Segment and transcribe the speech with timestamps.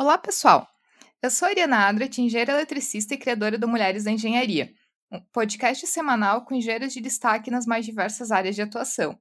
[0.00, 0.64] Olá, pessoal!
[1.20, 4.72] Eu sou a Ariana Adrat, engenheira eletricista e criadora do Mulheres da Engenharia,
[5.10, 9.18] um podcast semanal com engenheiras de destaque nas mais diversas áreas de atuação.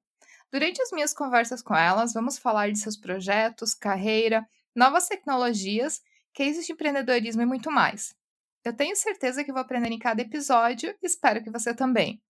[0.51, 5.99] Durante as minhas conversas com elas, vamos falar de seus projetos, carreira, novas tecnologias,
[6.31, 8.13] cases de empreendedorismo e muito mais.
[8.63, 12.21] Eu tenho certeza que vou aprender em cada episódio e espero que você também.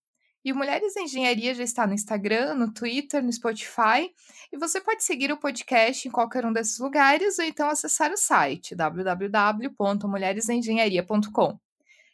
[0.44, 4.14] E o Mulheres em Engenharia já está no Instagram, no Twitter, no Spotify,
[4.52, 8.16] e você pode seguir o podcast em qualquer um desses lugares ou então acessar o
[8.16, 11.58] site www.mulheresengenharia.com.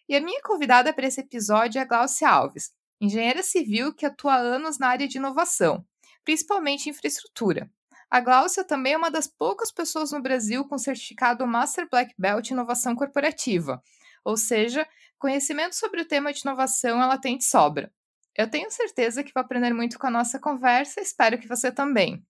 [0.08, 4.34] E a minha convidada para esse episódio é a Glaucia Alves, engenheira civil que atua
[4.34, 5.84] há anos na área de inovação,
[6.24, 7.70] principalmente infraestrutura.
[8.10, 12.50] A Glaucia também é uma das poucas pessoas no Brasil com certificado Master Black Belt
[12.50, 13.82] Inovação Corporativa,
[14.24, 14.86] ou seja,
[15.18, 17.92] conhecimento sobre o tema de inovação ela tem de sobra.
[18.36, 22.20] Eu tenho certeza que vou aprender muito com a nossa conversa, espero que você também.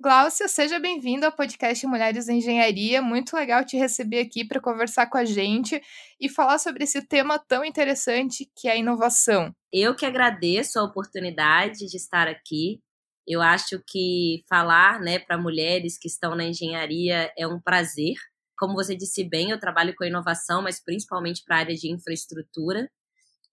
[0.00, 3.02] Gláucia, seja bem-vinda ao podcast Mulheres em Engenharia.
[3.02, 5.78] Muito legal te receber aqui para conversar com a gente
[6.18, 9.52] e falar sobre esse tema tão interessante que é a inovação.
[9.70, 12.80] Eu que agradeço a oportunidade de estar aqui
[13.26, 18.14] eu acho que falar né, para mulheres que estão na engenharia é um prazer.
[18.56, 22.88] Como você disse bem, eu trabalho com inovação, mas principalmente para a área de infraestrutura.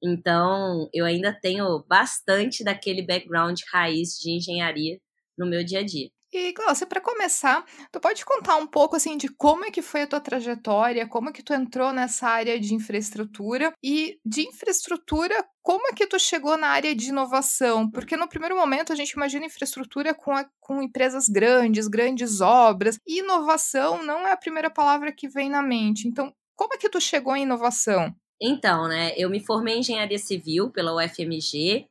[0.04, 5.00] Então, eu ainda tenho bastante daquele background raiz de engenharia
[5.38, 6.10] no meu dia a dia.
[6.34, 10.04] E, Glaucia, para começar, tu pode contar um pouco assim de como é que foi
[10.04, 15.36] a tua trajetória, como é que tu entrou nessa área de infraestrutura e de infraestrutura,
[15.62, 17.92] como é que tu chegou na área de inovação?
[17.92, 22.98] Porque no primeiro momento a gente imagina infraestrutura com, a, com empresas grandes, grandes obras,
[23.06, 26.08] e inovação não é a primeira palavra que vem na mente.
[26.08, 28.16] Então, como é que tu chegou em inovação?
[28.42, 31.88] Então, né, eu me formei em engenharia civil pela UFMG,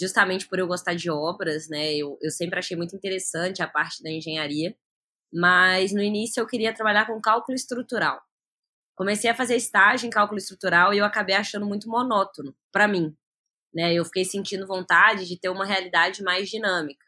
[0.00, 1.94] justamente por eu gostar de obras, né?
[1.94, 4.74] Eu, eu sempre achei muito interessante a parte da engenharia,
[5.32, 8.20] mas no início eu queria trabalhar com cálculo estrutural.
[8.96, 13.14] Comecei a fazer estágio em cálculo estrutural e eu acabei achando muito monótono para mim,
[13.74, 13.92] né?
[13.92, 17.04] Eu fiquei sentindo vontade de ter uma realidade mais dinâmica.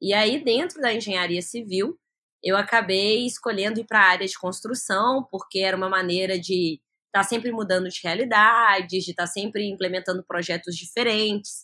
[0.00, 1.98] E aí, dentro da engenharia civil,
[2.42, 7.22] eu acabei escolhendo ir para a área de construção, porque era uma maneira de estar
[7.22, 11.63] tá sempre mudando de realidades, de estar tá sempre implementando projetos diferentes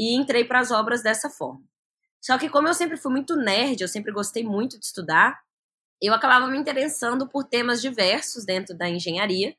[0.00, 1.60] e entrei para as obras dessa forma.
[2.22, 5.38] Só que como eu sempre fui muito nerd, eu sempre gostei muito de estudar,
[6.00, 9.54] eu acabava me interessando por temas diversos dentro da engenharia.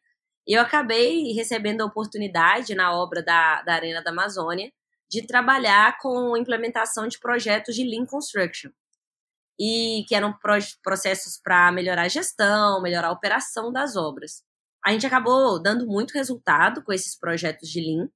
[0.48, 4.72] E eu acabei recebendo a oportunidade na obra da, da Arena da Amazônia
[5.08, 8.72] de trabalhar com implementação de projetos de Lean Construction.
[9.60, 10.36] E que eram
[10.82, 14.44] processos para melhorar a gestão, melhorar a operação das obras.
[14.84, 18.10] A gente acabou dando muito resultado com esses projetos de Lean.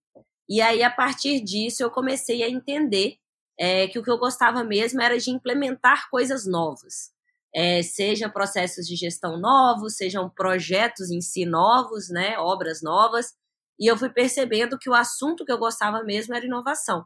[0.48, 3.18] E aí, a partir disso, eu comecei a entender
[3.60, 7.12] é, que o que eu gostava mesmo era de implementar coisas novas.
[7.54, 13.34] É, sejam processos de gestão novos, sejam projetos em si novos, né, obras novas.
[13.80, 17.06] E eu fui percebendo que o assunto que eu gostava mesmo era inovação,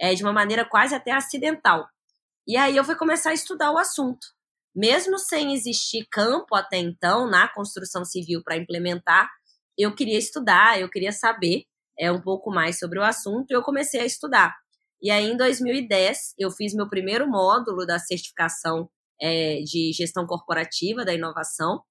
[0.00, 1.86] é, de uma maneira quase até acidental.
[2.46, 4.26] E aí eu fui começar a estudar o assunto.
[4.74, 9.30] Mesmo sem existir campo até então na construção civil para implementar,
[9.76, 11.64] eu queria estudar, eu queria saber
[11.98, 14.54] é, um pouco mais sobre o assunto e eu comecei a estudar.
[15.00, 18.88] E aí, em 2010, eu fiz meu primeiro módulo da certificação
[19.20, 21.82] é, de gestão corporativa da inovação,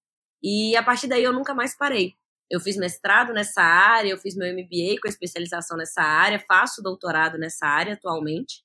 [0.44, 2.14] e a partir daí eu nunca mais parei.
[2.50, 7.38] Eu fiz mestrado nessa área, eu fiz meu MBA com especialização nessa área, faço doutorado
[7.38, 8.64] nessa área atualmente,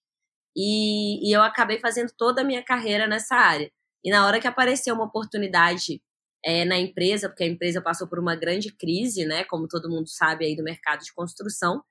[0.56, 3.70] e, e eu acabei fazendo toda a minha carreira nessa área.
[4.04, 6.00] E na hora que apareceu uma oportunidade
[6.46, 10.08] é, na empresa, porque a empresa passou por uma grande crise, né, como todo mundo
[10.08, 11.82] sabe aí do mercado de construção,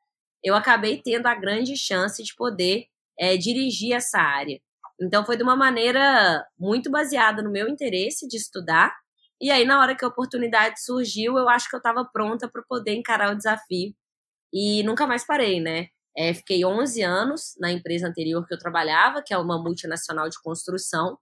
[0.41, 2.85] eu acabei tendo a grande chance de poder
[3.19, 4.61] é, dirigir essa área.
[5.01, 8.95] Então foi de uma maneira muito baseada no meu interesse de estudar.
[9.41, 12.63] E aí, na hora que a oportunidade surgiu, eu acho que eu estava pronta para
[12.63, 13.93] poder encarar o desafio.
[14.53, 15.87] E nunca mais parei, né?
[16.17, 20.41] É, fiquei 11 anos na empresa anterior que eu trabalhava, que é uma multinacional de
[20.41, 21.17] construção.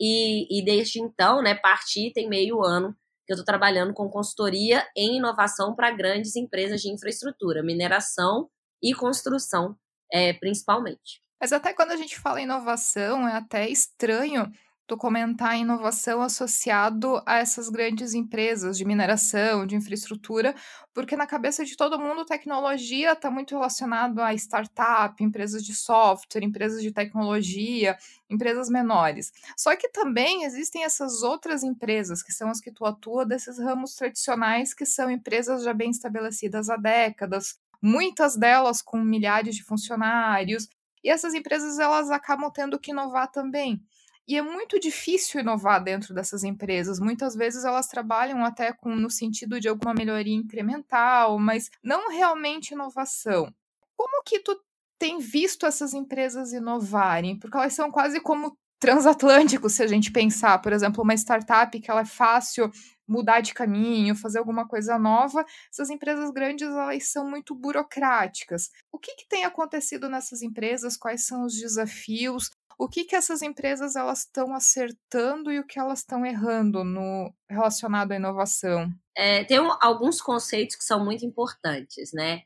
[0.00, 2.94] E, e desde então, né, parti tem meio ano
[3.26, 8.48] que eu estou trabalhando com consultoria em inovação para grandes empresas de infraestrutura, mineração
[8.82, 9.76] e construção,
[10.12, 11.22] é, principalmente.
[11.40, 14.50] Mas até quando a gente fala em inovação, é até estranho
[14.88, 20.54] tu comentar a inovação associado a essas grandes empresas de mineração, de infraestrutura,
[20.94, 26.42] porque na cabeça de todo mundo tecnologia está muito relacionado a startup, empresas de software,
[26.42, 27.98] empresas de tecnologia,
[28.30, 29.30] empresas menores.
[29.58, 33.94] Só que também existem essas outras empresas, que são as que tu atua desses ramos
[33.94, 40.66] tradicionais, que são empresas já bem estabelecidas há décadas, muitas delas com milhares de funcionários,
[41.04, 43.82] e essas empresas elas acabam tendo que inovar também.
[44.28, 47.00] E é muito difícil inovar dentro dessas empresas.
[47.00, 52.74] Muitas vezes elas trabalham até com no sentido de alguma melhoria incremental, mas não realmente
[52.74, 53.50] inovação.
[53.96, 54.62] Como que tu
[54.98, 57.38] tem visto essas empresas inovarem?
[57.38, 61.90] Porque elas são quase como transatlânticos, se a gente pensar, por exemplo, uma startup que
[61.90, 62.70] ela é fácil
[63.06, 68.70] mudar de caminho, fazer alguma coisa nova, essas empresas grandes elas são muito burocráticas.
[68.92, 70.96] O que, que tem acontecido nessas empresas?
[70.96, 72.50] Quais são os desafios?
[72.78, 77.34] o que que essas empresas elas estão acertando e o que elas estão errando no
[77.50, 78.88] relacionado à inovação?
[79.16, 82.42] É, tem um, alguns conceitos que são muito importantes, né?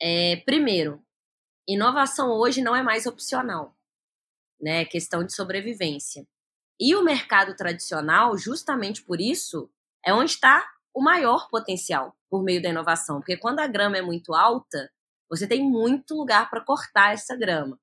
[0.00, 1.02] É, primeiro,
[1.66, 3.74] inovação hoje não é mais opcional,
[4.60, 4.84] né?
[4.84, 6.26] Questão de sobrevivência.
[6.78, 9.70] E o mercado tradicional, justamente por isso,
[10.04, 14.02] é onde está o maior potencial por meio da inovação, porque quando a grama é
[14.02, 14.90] muito alta,
[15.28, 17.78] você tem muito lugar para cortar essa grama.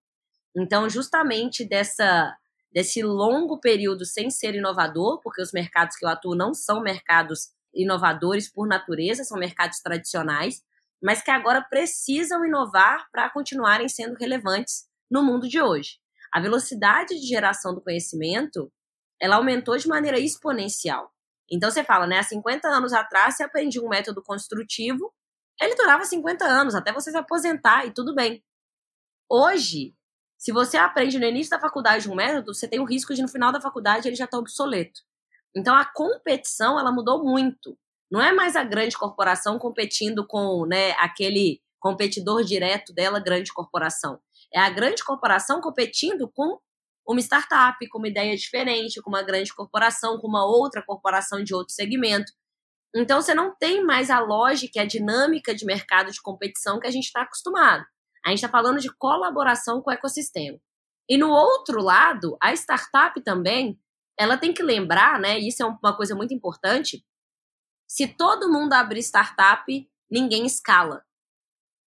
[0.56, 2.35] Então, justamente dessa
[2.69, 7.50] desse longo período sem ser inovador, porque os mercados que eu atuo não são mercados
[7.73, 10.62] inovadores por natureza, são mercados tradicionais,
[11.01, 16.00] mas que agora precisam inovar para continuarem sendo relevantes no mundo de hoje.
[16.33, 18.71] A velocidade de geração do conhecimento,
[19.19, 21.12] ela aumentou de maneira exponencial.
[21.50, 25.13] Então você fala, né, há 50 anos atrás você aprendia um método construtivo,
[25.62, 28.44] ele durava 50 anos até você se aposentar e tudo bem.
[29.29, 29.95] Hoje,
[30.38, 33.27] se você aprende no início da faculdade um método, você tem o risco de no
[33.27, 35.01] final da faculdade ele já estar tá obsoleto.
[35.56, 37.77] Então a competição ela mudou muito.
[38.12, 44.19] Não é mais a grande corporação competindo com né, aquele competidor direto dela, grande corporação.
[44.53, 46.59] É a grande corporação competindo com
[47.07, 51.53] uma startup, com uma ideia diferente, com uma grande corporação, com uma outra corporação de
[51.53, 52.31] outro segmento.
[52.95, 56.88] Então você não tem mais a lógica e a dinâmica de mercado de competição que
[56.88, 57.85] a gente está acostumado.
[58.25, 60.59] A gente está falando de colaboração com o ecossistema.
[61.09, 63.79] E no outro lado, a startup também,
[64.19, 65.39] ela tem que lembrar, né?
[65.39, 67.05] Isso é uma coisa muito importante.
[67.88, 69.63] Se todo mundo abrir startup,
[70.11, 71.05] ninguém escala.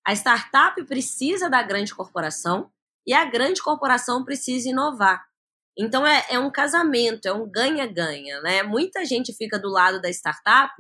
[0.06, 2.70] A startup precisa da grande corporação
[3.06, 5.24] e a grande corporação precisa inovar.
[5.78, 8.62] Então é, é um casamento, é um ganha-ganha, né?
[8.62, 10.74] Muita gente fica do lado da startup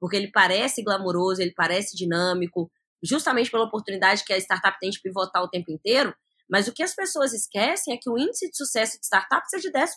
[0.00, 2.70] porque ele parece glamouroso, ele parece dinâmico,
[3.02, 6.14] justamente pela oportunidade que a startup tem de pivotar o tempo inteiro,
[6.48, 9.58] mas o que as pessoas esquecem é que o índice de sucesso de startups é
[9.58, 9.88] de 10%.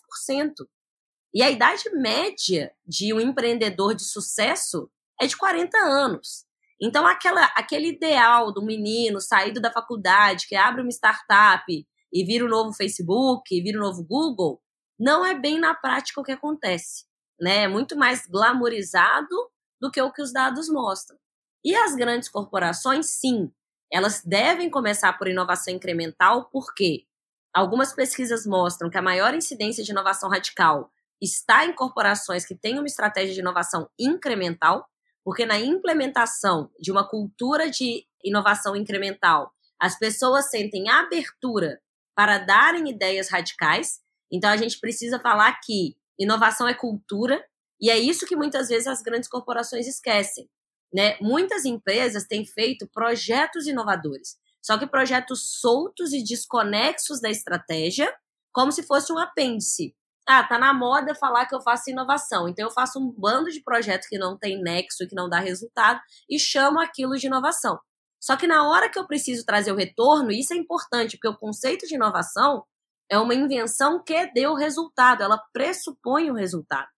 [1.33, 4.89] E a idade média de um empreendedor de sucesso
[5.21, 6.45] é de 40 anos.
[6.81, 12.45] Então, aquela, aquele ideal do menino saído da faculdade, que abre uma startup e vira
[12.45, 14.61] o novo Facebook, vira o novo Google,
[14.97, 17.05] não é bem na prática o que acontece.
[17.39, 17.63] Né?
[17.63, 19.35] É muito mais glamorizado
[19.79, 21.17] do que o que os dados mostram.
[21.63, 23.51] E as grandes corporações, sim,
[23.91, 27.05] elas devem começar por inovação incremental, porque
[27.53, 30.91] algumas pesquisas mostram que a maior incidência de inovação radical
[31.21, 34.87] está em corporações que têm uma estratégia de inovação incremental,
[35.23, 41.81] porque na implementação de uma cultura de inovação incremental, as pessoas sentem abertura
[42.15, 44.01] para darem ideias radicais.
[44.31, 47.43] Então a gente precisa falar que inovação é cultura,
[47.81, 50.49] e é isso que muitas vezes as grandes corporações esquecem.
[50.93, 51.17] Né?
[51.21, 58.13] Muitas empresas têm feito projetos inovadores, só que projetos soltos e desconexos da estratégia,
[58.51, 59.95] como se fosse um apêndice.
[60.31, 63.63] Ah, tá na moda falar que eu faço inovação, então eu faço um bando de
[63.63, 67.79] projetos que não tem nexo, que não dá resultado e chamo aquilo de inovação.
[68.21, 71.35] Só que na hora que eu preciso trazer o retorno, isso é importante, porque o
[71.35, 72.63] conceito de inovação
[73.09, 76.89] é uma invenção que deu resultado, ela pressupõe o resultado.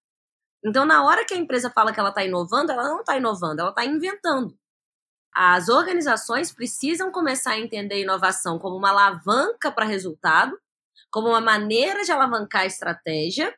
[0.62, 3.62] Então, na hora que a empresa fala que ela está inovando, ela não está inovando,
[3.62, 4.54] ela está inventando.
[5.34, 10.60] As organizações precisam começar a entender a inovação como uma alavanca para resultado,
[11.12, 13.54] como uma maneira de alavancar a estratégia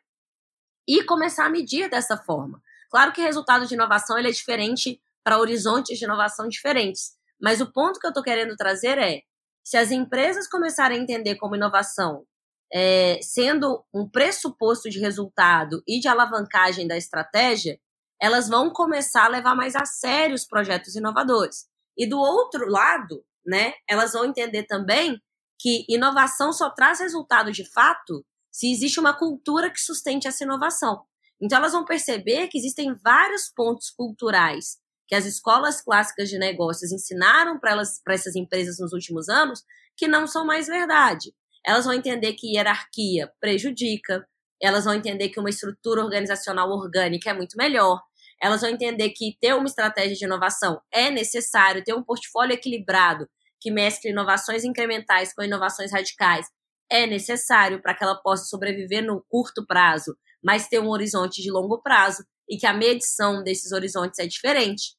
[0.88, 2.62] e começar a medir dessa forma.
[2.90, 7.72] Claro que resultado de inovação ele é diferente para horizontes de inovação diferentes, mas o
[7.72, 9.22] ponto que eu estou querendo trazer é:
[9.64, 12.26] se as empresas começarem a entender como inovação
[12.74, 17.80] é, sendo um pressuposto de resultado e de alavancagem da estratégia,
[18.20, 21.68] elas vão começar a levar mais a sério os projetos inovadores.
[21.96, 25.22] E do outro lado, né, elas vão entender também
[25.60, 31.04] que inovação só traz resultado de fato se existe uma cultura que sustente essa inovação.
[31.42, 36.92] Então, elas vão perceber que existem vários pontos culturais que as escolas clássicas de negócios
[36.92, 39.64] ensinaram para essas empresas nos últimos anos
[39.96, 41.34] que não são mais verdade.
[41.66, 44.28] Elas vão entender que hierarquia prejudica,
[44.62, 48.02] elas vão entender que uma estrutura organizacional orgânica é muito melhor,
[48.42, 53.30] elas vão entender que ter uma estratégia de inovação é necessário, ter um portfólio equilibrado
[53.64, 56.48] que mescle inovações incrementais com inovações radicais
[56.92, 61.50] é necessário para que ela possa sobreviver no curto prazo, mas ter um horizonte de
[61.50, 64.98] longo prazo e que a medição desses horizontes é diferente.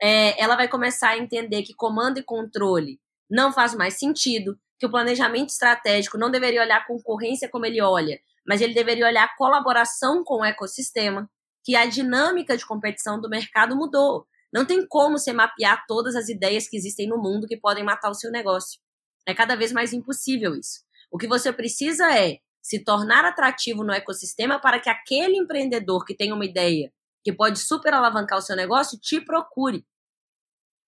[0.00, 3.00] É, ela vai começar a entender que comando e controle
[3.30, 7.80] não faz mais sentido, que o planejamento estratégico não deveria olhar a concorrência como ele
[7.80, 11.30] olha, mas ele deveria olhar a colaboração com o ecossistema,
[11.64, 14.26] que a dinâmica de competição do mercado mudou.
[14.52, 18.10] Não tem como você mapear todas as ideias que existem no mundo que podem matar
[18.10, 18.80] o seu negócio.
[19.26, 20.80] É cada vez mais impossível isso.
[21.10, 26.14] O que você precisa é se tornar atrativo no ecossistema para que aquele empreendedor que
[26.14, 26.92] tem uma ideia
[27.24, 29.86] que pode super alavancar o seu negócio te procure.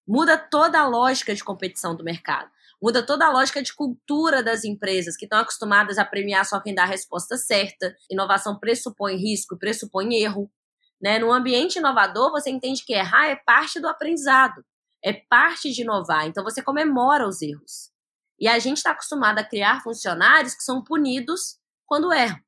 [0.06, 2.50] Muda toda a lógica de competição do mercado.
[2.82, 6.74] Muda toda a lógica de cultura das empresas que estão acostumadas a premiar só quem
[6.74, 7.96] dá a resposta certa.
[8.10, 10.50] Inovação pressupõe risco, pressupõe erro.
[11.04, 11.18] Né?
[11.18, 14.64] No ambiente inovador, você entende que errar é parte do aprendizado,
[15.04, 16.26] é parte de inovar.
[16.26, 17.92] Então você comemora os erros.
[18.40, 22.40] E a gente está acostumado a criar funcionários que são punidos quando erram.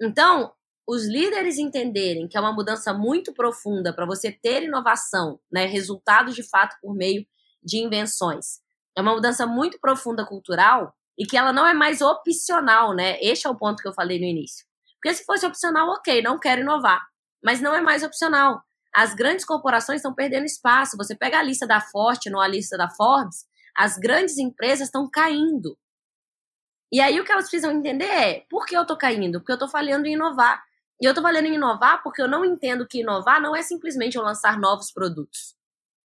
[0.00, 0.52] Então,
[0.88, 6.34] os líderes entenderem que é uma mudança muito profunda para você ter inovação, né, resultados
[6.34, 7.24] de fato por meio
[7.62, 8.58] de invenções.
[8.96, 13.20] É uma mudança muito profunda cultural e que ela não é mais opcional, né?
[13.20, 14.66] Este é o ponto que eu falei no início.
[15.00, 17.06] Porque se fosse opcional, ok, não quero inovar.
[17.42, 18.62] Mas não é mais opcional.
[18.94, 20.96] As grandes corporações estão perdendo espaço.
[20.96, 25.08] Você pega a lista da Forte, não a lista da Forbes, as grandes empresas estão
[25.08, 25.78] caindo.
[26.90, 29.40] E aí o que elas precisam entender é, por que eu estou caindo?
[29.40, 30.62] Porque eu estou falhando em inovar.
[31.00, 34.16] E eu tô falando em inovar porque eu não entendo que inovar não é simplesmente
[34.16, 35.54] eu lançar novos produtos.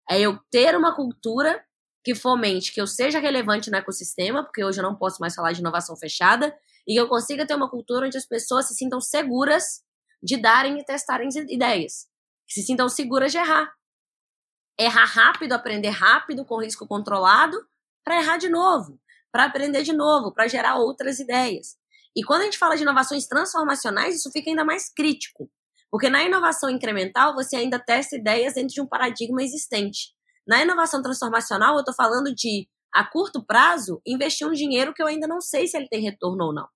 [0.09, 1.63] É eu ter uma cultura
[2.03, 5.51] que fomente que eu seja relevante no ecossistema, porque hoje eu não posso mais falar
[5.51, 6.53] de inovação fechada,
[6.87, 9.83] e que eu consiga ter uma cultura onde as pessoas se sintam seguras
[10.21, 12.07] de darem e testarem ideias,
[12.47, 13.73] que se sintam seguras de errar.
[14.79, 17.57] Errar rápido, aprender rápido, com risco controlado,
[18.03, 18.99] para errar de novo,
[19.31, 21.75] para aprender de novo, para gerar outras ideias.
[22.15, 25.49] E quando a gente fala de inovações transformacionais, isso fica ainda mais crítico.
[25.89, 30.13] Porque na inovação incremental, você ainda testa ideias dentro de um paradigma existente.
[30.47, 35.07] Na inovação transformacional, eu estou falando de, a curto prazo, investir um dinheiro que eu
[35.07, 36.67] ainda não sei se ele tem retorno ou não.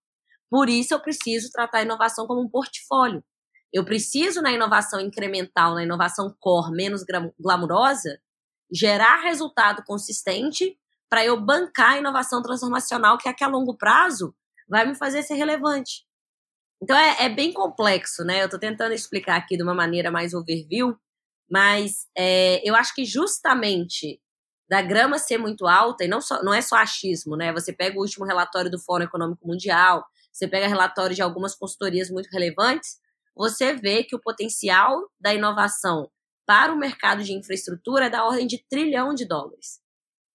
[0.49, 3.23] Por isso, eu preciso tratar a inovação como um portfólio.
[3.75, 7.03] Eu preciso, na inovação incremental, na inovação core menos
[7.37, 8.21] glamurosa,
[8.71, 10.79] gerar resultado consistente
[11.09, 14.33] para eu bancar a inovação transformacional, que é que a longo prazo
[14.65, 16.05] vai me fazer ser relevante.
[16.81, 18.39] Então é, é bem complexo, né?
[18.41, 20.95] Eu estou tentando explicar aqui de uma maneira mais overview,
[21.51, 24.21] mas é, eu acho que justamente
[24.69, 27.51] da grama ser muito alta, e não, só, não é só achismo, né?
[27.51, 32.09] Você pega o último relatório do Fórum Econômico Mundial, você pega relatório de algumas consultorias
[32.09, 33.03] muito relevantes,
[33.35, 36.09] você vê que o potencial da inovação
[36.45, 39.81] para o mercado de infraestrutura é da ordem de trilhão de dólares.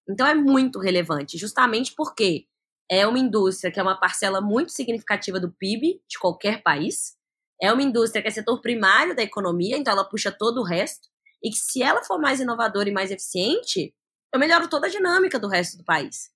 [0.09, 2.45] Então é muito relevante, justamente porque
[2.89, 7.15] é uma indústria que é uma parcela muito significativa do PIB de qualquer país.
[7.61, 11.07] É uma indústria que é setor primário da economia, então ela puxa todo o resto.
[11.41, 13.95] E que se ela for mais inovadora e mais eficiente,
[14.33, 16.29] eu melhoro toda a dinâmica do resto do país.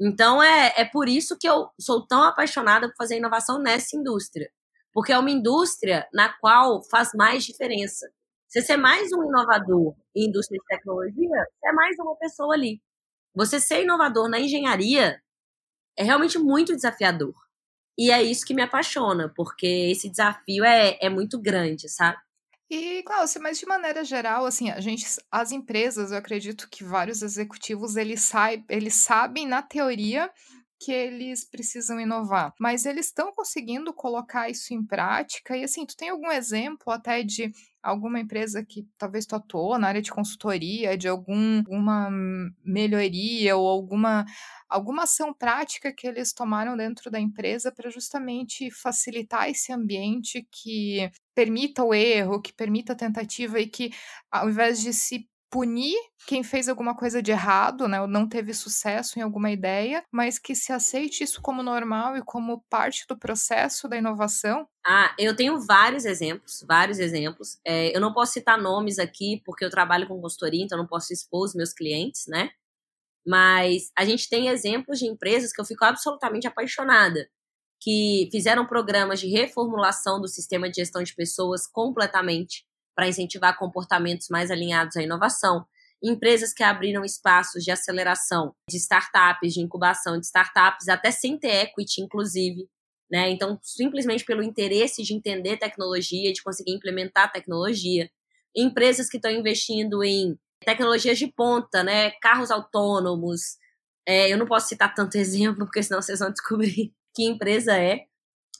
[0.00, 4.50] Então é, é por isso que eu sou tão apaixonada por fazer inovação nessa indústria.
[4.92, 8.08] Porque é uma indústria na qual faz mais diferença.
[8.48, 12.54] Se você é mais um inovador em indústria de tecnologia, você é mais uma pessoa
[12.54, 12.80] ali.
[13.34, 15.20] Você ser inovador na engenharia
[15.96, 17.34] é realmente muito desafiador.
[17.98, 22.16] E é isso que me apaixona, porque esse desafio é, é muito grande, sabe?
[22.70, 27.22] E, Glaucia, mas de maneira geral, assim, a gente, as empresas, eu acredito que vários
[27.22, 30.30] executivos, eles, saib, eles sabem, na teoria,
[30.80, 35.56] que eles precisam inovar, mas eles estão conseguindo colocar isso em prática.
[35.56, 39.88] E assim, tu tem algum exemplo até de alguma empresa que talvez tu atuou na
[39.88, 42.10] área de consultoria, de alguma
[42.64, 44.24] melhoria ou alguma
[44.68, 51.10] alguma ação prática que eles tomaram dentro da empresa para justamente facilitar esse ambiente que
[51.34, 53.90] permita o erro, que permita a tentativa e que,
[54.30, 58.52] ao invés de se punir quem fez alguma coisa de errado, né, ou não teve
[58.54, 63.18] sucesso em alguma ideia, mas que se aceite isso como normal e como parte do
[63.18, 64.68] processo da inovação?
[64.86, 67.58] Ah, eu tenho vários exemplos, vários exemplos.
[67.64, 71.12] É, eu não posso citar nomes aqui porque eu trabalho com consultoria, então não posso
[71.12, 72.50] expor os meus clientes, né?
[73.26, 77.28] Mas a gente tem exemplos de empresas que eu fico absolutamente apaixonada.
[77.80, 82.66] que fizeram programas de reformulação do sistema de gestão de pessoas completamente
[82.98, 85.64] para incentivar comportamentos mais alinhados à inovação,
[86.02, 91.62] empresas que abriram espaços de aceleração de startups, de incubação de startups, até sem ter
[91.62, 92.68] equity, inclusive.
[93.08, 93.30] Né?
[93.30, 98.10] Então, simplesmente pelo interesse de entender tecnologia, de conseguir implementar tecnologia.
[98.52, 102.10] Empresas que estão investindo em tecnologias de ponta, né?
[102.20, 103.58] carros autônomos.
[104.04, 108.06] É, eu não posso citar tanto exemplo, porque senão vocês vão descobrir que empresa é.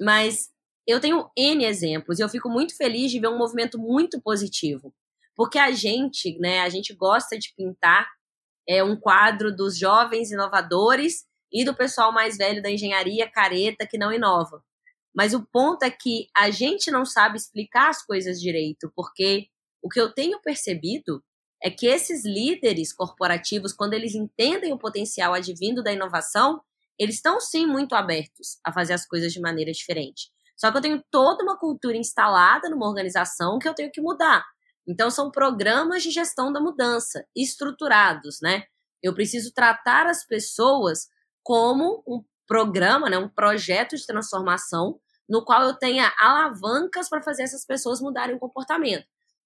[0.00, 0.49] Mas
[0.88, 4.95] eu tenho N exemplos e eu fico muito feliz de ver um movimento muito positivo.
[5.37, 8.09] Porque a gente, né, a gente gosta de pintar
[8.66, 13.99] é, um quadro dos jovens inovadores e do pessoal mais velho da engenharia careta que
[13.99, 14.64] não inova.
[15.14, 19.49] Mas o ponto é que a gente não sabe explicar as coisas direito, porque
[19.83, 21.23] o que eu tenho percebido
[21.62, 26.62] é que esses líderes corporativos, quando eles entendem o potencial advindo da inovação,
[26.99, 30.30] eles estão sim muito abertos a fazer as coisas de maneira diferente.
[30.58, 34.44] Só que eu tenho toda uma cultura instalada numa organização que eu tenho que mudar.
[34.86, 38.64] Então, são programas de gestão da mudança, estruturados, né?
[39.02, 41.06] Eu preciso tratar as pessoas
[41.42, 44.98] como um programa, né, um projeto de transformação,
[45.28, 49.04] no qual eu tenha alavancas para fazer essas pessoas mudarem o comportamento.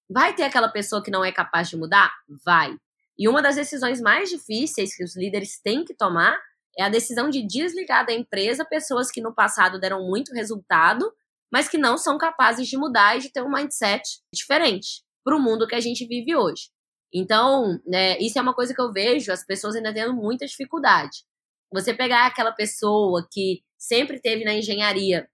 [0.09, 2.13] Vai ter aquela pessoa que não é capaz de mudar?
[2.45, 2.77] Vai.
[3.19, 6.39] E uma das decisões mais difíceis que os líderes têm que tomar
[6.79, 11.13] é a decisão de desligar da empresa pessoas que no passado deram muito resultado,
[11.53, 15.41] mas que não são capazes de mudar e de ter um mindset diferente para o
[15.41, 16.71] mundo que a gente vive hoje.
[17.13, 21.25] Então, né, isso é uma coisa que eu vejo as pessoas ainda tendo muita dificuldade.
[21.73, 25.29] Você pegar aquela pessoa que sempre teve na engenharia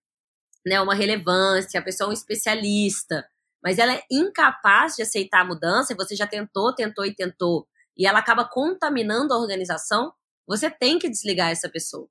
[0.66, 3.24] né, uma relevância, a pessoa é um especialista,
[3.62, 7.66] mas ela é incapaz de aceitar a mudança, e você já tentou, tentou e tentou,
[7.96, 10.12] e ela acaba contaminando a organização,
[10.48, 12.08] você tem que desligar essa pessoa.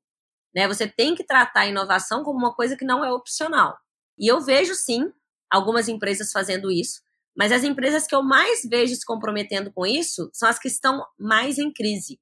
[0.55, 0.67] Né?
[0.67, 3.77] Você tem que tratar a inovação como uma coisa que não é opcional.
[4.17, 5.11] E eu vejo sim
[5.49, 7.01] algumas empresas fazendo isso,
[7.35, 11.05] mas as empresas que eu mais vejo se comprometendo com isso são as que estão
[11.17, 12.19] mais em crise.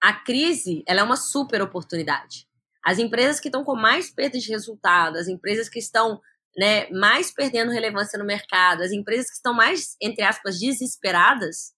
[0.00, 2.48] A crise, ela é uma super oportunidade.
[2.84, 6.20] As empresas que estão com mais perda de resultado, as empresas que estão
[6.56, 11.72] né, mais perdendo relevância no mercado, as empresas que estão mais, entre aspas, desesperadas,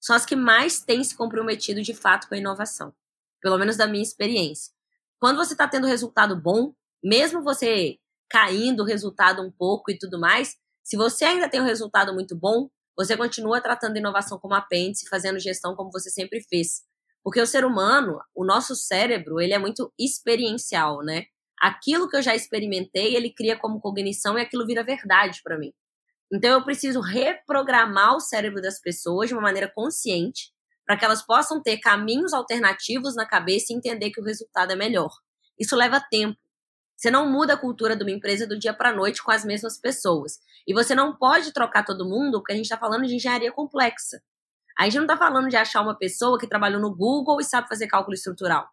[0.00, 2.92] são as que mais têm se comprometido de fato com a inovação.
[3.40, 4.72] Pelo menos da minha experiência.
[5.18, 10.18] Quando você está tendo resultado bom, mesmo você caindo o resultado um pouco e tudo
[10.18, 15.08] mais, se você ainda tem um resultado muito bom, você continua tratando inovação como apêndice,
[15.08, 16.82] fazendo gestão como você sempre fez.
[17.22, 21.24] Porque o ser humano, o nosso cérebro, ele é muito experiencial, né?
[21.60, 25.72] Aquilo que eu já experimentei, ele cria como cognição e aquilo vira verdade para mim.
[26.32, 30.52] Então eu preciso reprogramar o cérebro das pessoas de uma maneira consciente,
[30.86, 34.76] para que elas possam ter caminhos alternativos na cabeça e entender que o resultado é
[34.76, 35.10] melhor.
[35.58, 36.38] Isso leva tempo.
[36.96, 39.44] Você não muda a cultura de uma empresa do dia para a noite com as
[39.44, 40.38] mesmas pessoas.
[40.66, 44.22] E você não pode trocar todo mundo, porque a gente está falando de engenharia complexa.
[44.78, 47.68] A gente não está falando de achar uma pessoa que trabalhou no Google e sabe
[47.68, 48.68] fazer cálculo estrutural.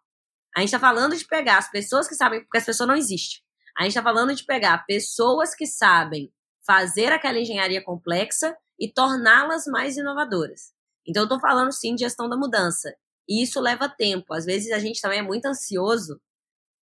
[0.56, 3.40] A gente está falando de pegar as pessoas que sabem, porque as pessoas não existem.
[3.76, 6.32] A gente está falando de pegar pessoas que sabem
[6.68, 10.74] fazer aquela engenharia complexa e torná-las mais inovadoras.
[11.06, 12.94] Então, eu estou falando sim de gestão da mudança.
[13.26, 14.34] E isso leva tempo.
[14.34, 16.20] Às vezes a gente também é muito ansioso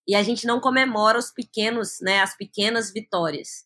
[0.05, 3.65] e a gente não comemora os pequenos, né, as pequenas vitórias.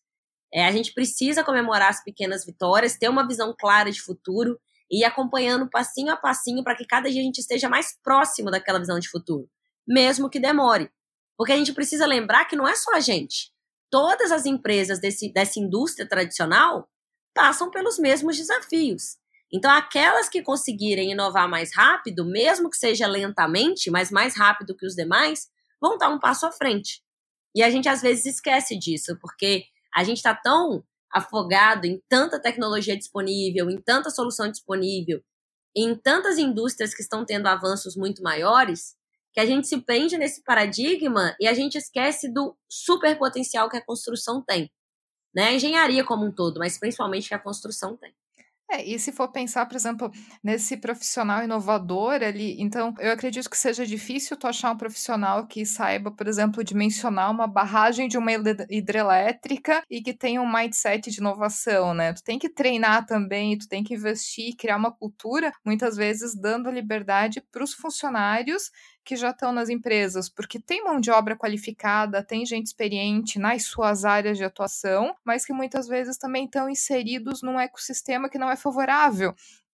[0.52, 5.00] É, a gente precisa comemorar as pequenas vitórias, ter uma visão clara de futuro e
[5.00, 8.78] ir acompanhando passinho a passinho para que cada dia a gente esteja mais próximo daquela
[8.78, 9.48] visão de futuro,
[9.86, 10.90] mesmo que demore.
[11.36, 13.51] Porque a gente precisa lembrar que não é só a gente.
[13.92, 16.88] Todas as empresas desse, dessa indústria tradicional
[17.34, 19.18] passam pelos mesmos desafios.
[19.52, 24.86] Então, aquelas que conseguirem inovar mais rápido, mesmo que seja lentamente, mas mais rápido que
[24.86, 27.02] os demais, vão dar um passo à frente.
[27.54, 32.40] E a gente às vezes esquece disso, porque a gente está tão afogado em tanta
[32.40, 35.22] tecnologia disponível, em tanta solução disponível,
[35.76, 38.96] em tantas indústrias que estão tendo avanços muito maiores,
[39.32, 43.76] que a gente se prende nesse paradigma e a gente esquece do super potencial que
[43.76, 44.70] a construção tem.
[45.34, 45.44] Né?
[45.44, 48.14] A engenharia como um todo, mas principalmente que a construção tem.
[48.72, 50.10] É, e se for pensar, por exemplo,
[50.42, 55.66] nesse profissional inovador ali, então eu acredito que seja difícil tu achar um profissional que
[55.66, 58.30] saiba, por exemplo, dimensionar uma barragem de uma
[58.70, 62.14] hidrelétrica e que tenha um mindset de inovação, né?
[62.14, 66.70] Tu tem que treinar também, tu tem que investir, criar uma cultura, muitas vezes dando
[66.70, 68.70] liberdade para os funcionários
[69.04, 73.64] que já estão nas empresas, porque tem mão de obra qualificada, tem gente experiente nas
[73.64, 78.50] suas áreas de atuação, mas que muitas vezes também estão inseridos num ecossistema que não
[78.50, 79.34] é favorável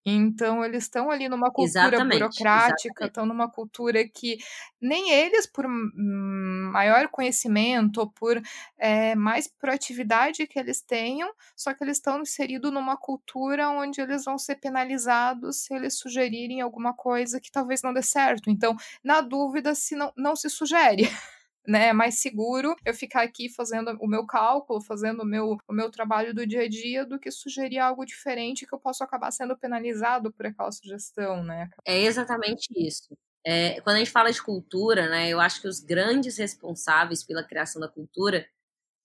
[0.07, 2.45] Então, eles estão ali numa cultura Exatamente,
[2.79, 4.37] burocrática, estão numa cultura que
[4.79, 8.39] nem eles, por maior conhecimento ou por
[8.77, 14.23] é, mais proatividade que eles tenham, só que eles estão inseridos numa cultura onde eles
[14.25, 18.49] vão ser penalizados se eles sugerirem alguma coisa que talvez não dê certo.
[18.49, 21.03] Então, na dúvida, se não, não se sugere.
[21.67, 25.73] né, é mais seguro eu ficar aqui fazendo o meu cálculo, fazendo o meu, o
[25.73, 29.31] meu trabalho do dia a dia, do que sugerir algo diferente que eu posso acabar
[29.31, 31.69] sendo penalizado por aquela sugestão, né?
[31.85, 33.17] É exatamente isso.
[33.45, 37.43] É, quando a gente fala de cultura, né, eu acho que os grandes responsáveis pela
[37.43, 38.47] criação da cultura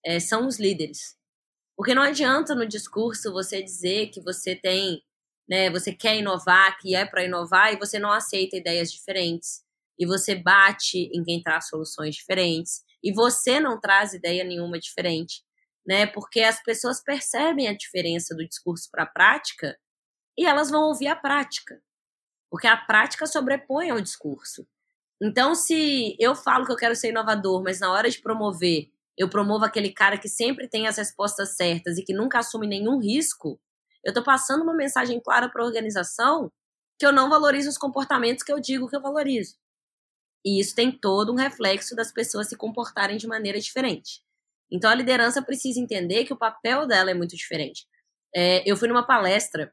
[0.05, 1.17] é, são os líderes.
[1.77, 5.03] Porque não adianta no discurso você dizer que você tem,
[5.49, 9.63] né, você quer inovar, que é para inovar, e você não aceita ideias diferentes
[10.01, 15.43] e você bate em quem traz soluções diferentes e você não traz ideia nenhuma diferente,
[15.87, 16.07] né?
[16.07, 19.79] Porque as pessoas percebem a diferença do discurso para a prática
[20.39, 21.83] e elas vão ouvir a prática,
[22.51, 24.67] porque a prática sobrepõe ao discurso.
[25.23, 29.29] Então, se eu falo que eu quero ser inovador, mas na hora de promover, eu
[29.29, 33.61] promovo aquele cara que sempre tem as respostas certas e que nunca assume nenhum risco,
[34.03, 36.51] eu estou passando uma mensagem clara para a organização
[36.99, 39.57] que eu não valorizo os comportamentos que eu digo que eu valorizo.
[40.45, 44.23] E isso tem todo um reflexo das pessoas se comportarem de maneira diferente.
[44.71, 47.87] Então a liderança precisa entender que o papel dela é muito diferente.
[48.35, 49.73] É, eu fui numa palestra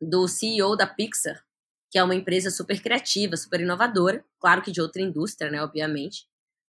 [0.00, 1.44] do CEO da Pixar,
[1.90, 6.26] que é uma empresa super criativa, super inovadora, claro que de outra indústria, né, obviamente.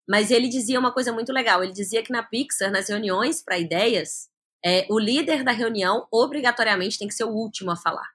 [0.08, 1.62] Mas ele dizia uma coisa muito legal.
[1.62, 4.28] Ele dizia que na Pixar, nas reuniões para ideias,
[4.64, 8.08] é, o líder da reunião obrigatoriamente tem que ser o último a falar.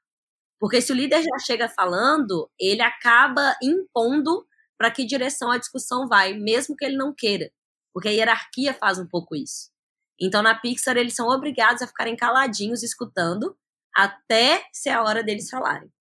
[0.60, 4.46] Porque se o líder já chega falando, ele acaba impondo
[4.78, 7.52] para que direção a discussão vai, mesmo que ele não queira,
[7.94, 9.72] porque a hierarquia faz um pouco isso.
[10.20, 13.58] Então, na Pixar, eles são obrigados a ficarem caladinhos, escutando,
[13.96, 15.92] até ser a hora deles falarem.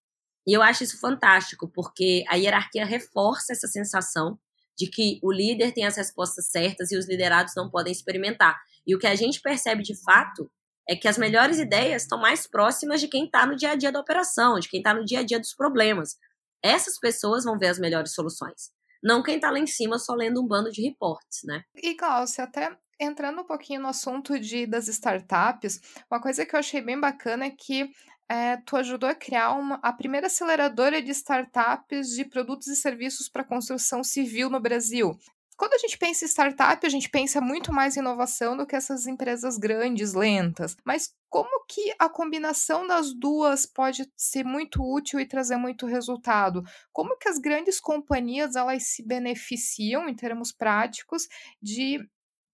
[0.46, 4.38] E eu acho isso fantástico, porque a hierarquia reforça essa sensação
[4.78, 8.60] de que o líder tem as respostas certas e os liderados não podem experimentar.
[8.86, 10.50] E o que a gente percebe de fato
[10.88, 13.90] é que as melhores ideias estão mais próximas de quem está no dia a dia
[13.90, 16.16] da operação, de quem está no dia a dia dos problemas.
[16.62, 18.70] Essas pessoas vão ver as melhores soluções.
[19.02, 21.62] Não quem está lá em cima só lendo um bando de reportes, né?
[21.74, 26.60] E, Glaucia, até entrando um pouquinho no assunto de, das startups, uma coisa que eu
[26.60, 27.90] achei bem bacana é que
[28.28, 33.28] é, tu ajudou a criar uma, a primeira aceleradora de startups de produtos e serviços
[33.28, 35.16] para construção civil no Brasil.
[35.56, 38.76] Quando a gente pensa em startup, a gente pensa muito mais em inovação do que
[38.76, 40.76] essas empresas grandes, lentas.
[40.84, 46.62] Mas como que a combinação das duas pode ser muito útil e trazer muito resultado?
[46.92, 51.26] Como que as grandes companhias elas se beneficiam em termos práticos
[51.60, 52.06] de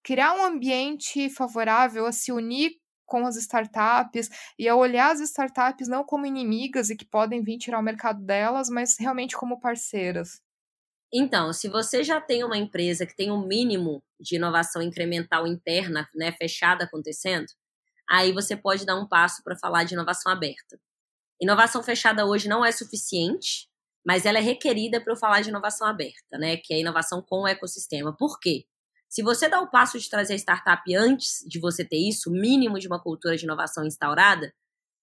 [0.03, 5.89] criar um ambiente favorável a se unir com as startups e a olhar as startups
[5.89, 10.41] não como inimigas e que podem vir tirar o mercado delas, mas realmente como parceiras?
[11.13, 16.09] Então, se você já tem uma empresa que tem um mínimo de inovação incremental interna,
[16.15, 17.47] né, fechada acontecendo,
[18.09, 20.81] aí você pode dar um passo para falar de inovação aberta.
[21.41, 23.69] Inovação fechada hoje não é suficiente,
[24.07, 27.43] mas ela é requerida para eu falar de inovação aberta, né, que é inovação com
[27.43, 28.17] o ecossistema.
[28.17, 28.65] Por quê?
[29.09, 32.79] Se você dá o passo de trazer a startup antes de você ter isso, mínimo
[32.79, 34.55] de uma cultura de inovação instaurada,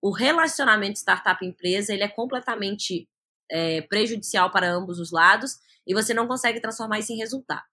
[0.02, 3.10] o relacionamento startup-empresa ele é completamente
[3.50, 7.64] é, prejudicial para ambos os lados e você não consegue transformar isso em resultado.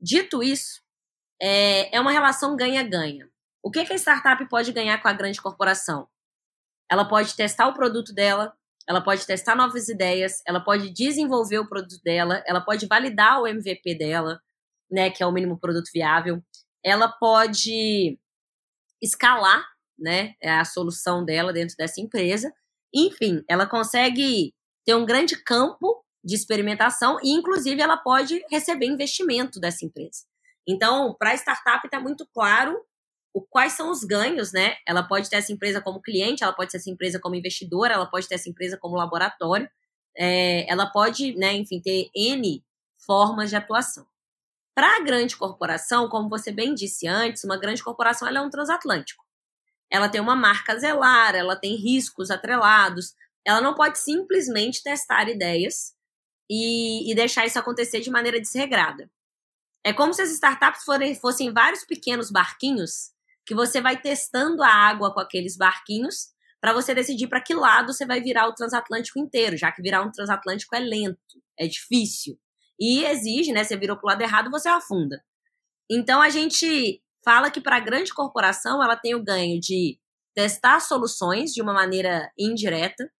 [0.00, 0.80] Dito isso,
[1.40, 3.28] é, é uma relação ganha-ganha.
[3.62, 6.08] O que, que a startup pode ganhar com a grande corporação?
[6.90, 8.52] Ela pode testar o produto dela,
[8.88, 13.46] ela pode testar novas ideias, ela pode desenvolver o produto dela, ela pode validar o
[13.46, 14.40] MVP dela,
[14.90, 16.42] né, que é o mínimo produto viável.
[16.84, 18.18] Ela pode
[19.00, 19.64] escalar,
[19.98, 22.52] né, a solução dela dentro dessa empresa.
[22.92, 24.52] Enfim, ela consegue
[24.84, 30.24] ter um grande campo de experimentação e, inclusive, ela pode receber investimento dessa empresa.
[30.66, 32.80] Então, para a startup está muito claro
[33.34, 34.76] o, quais são os ganhos, né?
[34.86, 38.06] Ela pode ter essa empresa como cliente, ela pode ter essa empresa como investidora, ela
[38.06, 39.68] pode ter essa empresa como laboratório,
[40.16, 42.62] é, ela pode, né, enfim, ter N
[42.98, 44.06] formas de atuação.
[44.74, 48.50] Para a grande corporação, como você bem disse antes, uma grande corporação ela é um
[48.50, 49.24] transatlântico.
[49.90, 53.14] Ela tem uma marca zelar, ela tem riscos atrelados,
[53.46, 55.94] ela não pode simplesmente testar ideias
[56.50, 59.10] e, e deixar isso acontecer de maneira desregrada.
[59.84, 63.10] É como se as startups forem, fossem vários pequenos barquinhos
[63.44, 66.28] que você vai testando a água com aqueles barquinhos
[66.60, 70.02] para você decidir para que lado você vai virar o transatlântico inteiro, já que virar
[70.02, 72.38] um transatlântico é lento, é difícil
[72.78, 73.64] e exige, né?
[73.64, 75.22] Você virou para o lado errado, você afunda.
[75.90, 79.98] Então a gente fala que para a grande corporação ela tem o ganho de
[80.34, 83.10] testar soluções de uma maneira indireta,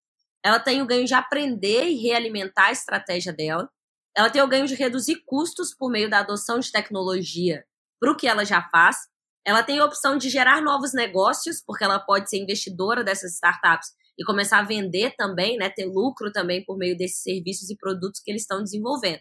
[0.45, 3.69] ela tem o ganho de aprender e realimentar a estratégia dela,
[4.17, 7.65] ela tem o ganho de reduzir custos por meio da adoção de tecnologia
[8.01, 8.97] para o que ela já faz,
[9.45, 13.91] ela tem a opção de gerar novos negócios, porque ela pode ser investidora dessas startups
[14.19, 18.21] e começar a vender também, né, ter lucro também por meio desses serviços e produtos
[18.21, 19.21] que eles estão desenvolvendo.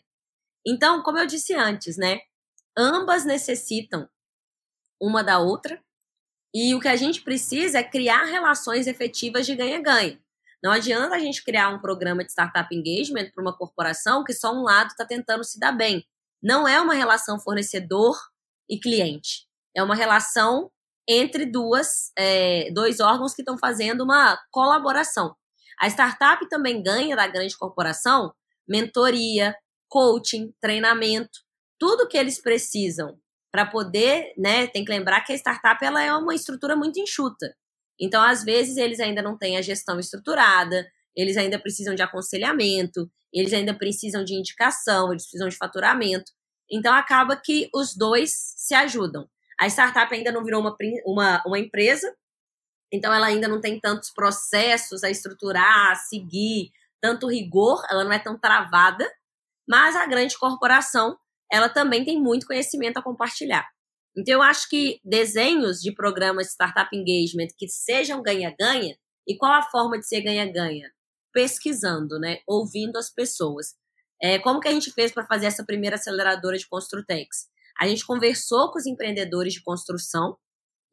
[0.65, 2.19] Então, como eu disse antes, né,
[2.77, 4.07] ambas necessitam
[5.01, 5.81] uma da outra,
[6.53, 10.21] e o que a gente precisa é criar relações efetivas de ganha-ganha.
[10.63, 14.53] Não adianta a gente criar um programa de startup engagement para uma corporação que só
[14.53, 16.05] um lado está tentando se dar bem.
[16.41, 18.15] Não é uma relação fornecedor
[18.69, 19.47] e cliente.
[19.75, 20.71] É uma relação
[21.07, 25.35] entre duas, é, dois órgãos que estão fazendo uma colaboração.
[25.79, 28.33] A startup também ganha da grande corporação
[28.67, 29.55] mentoria,
[29.89, 31.39] coaching, treinamento,
[31.77, 33.19] tudo que eles precisam
[33.51, 34.67] para poder, né?
[34.67, 37.53] Tem que lembrar que a startup ela é uma estrutura muito enxuta.
[38.01, 43.09] Então, às vezes, eles ainda não têm a gestão estruturada, eles ainda precisam de aconselhamento,
[43.31, 46.31] eles ainda precisam de indicação, eles precisam de faturamento.
[46.69, 49.29] Então, acaba que os dois se ajudam.
[49.59, 52.11] A startup ainda não virou uma, uma, uma empresa,
[52.91, 58.11] então ela ainda não tem tantos processos a estruturar, a seguir, tanto rigor, ela não
[58.11, 59.07] é tão travada,
[59.67, 61.17] mas a grande corporação,
[61.51, 63.67] ela também tem muito conhecimento a compartilhar.
[64.17, 68.95] Então, eu acho que desenhos de programas de startup engagement que sejam ganha-ganha,
[69.27, 70.91] e qual a forma de ser ganha-ganha?
[71.33, 72.39] Pesquisando, né?
[72.47, 73.75] Ouvindo as pessoas.
[74.21, 77.47] É, como que a gente fez para fazer essa primeira aceleradora de Construtex?
[77.79, 80.37] A gente conversou com os empreendedores de construção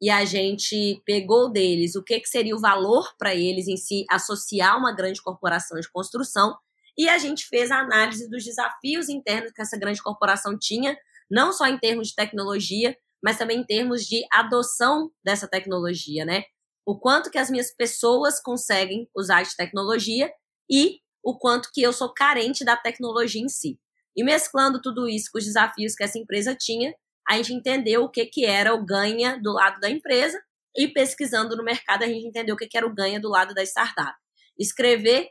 [0.01, 4.05] e a gente pegou deles o que, que seria o valor para eles em si
[4.09, 6.55] associar uma grande corporação de construção
[6.97, 10.97] e a gente fez a análise dos desafios internos que essa grande corporação tinha,
[11.31, 16.43] não só em termos de tecnologia, mas também em termos de adoção dessa tecnologia, né?
[16.85, 20.31] O quanto que as minhas pessoas conseguem usar de tecnologia
[20.69, 23.77] e o quanto que eu sou carente da tecnologia em si.
[24.15, 26.93] E mesclando tudo isso com os desafios que essa empresa tinha,
[27.27, 30.41] a gente entendeu o que, que era o ganha do lado da empresa
[30.75, 33.53] e pesquisando no mercado a gente entendeu o que, que era o ganha do lado
[33.53, 34.15] da startup.
[34.57, 35.27] Escrever